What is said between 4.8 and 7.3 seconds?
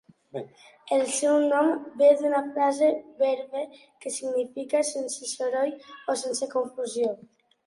'sense soroll' o 'sense confusió'.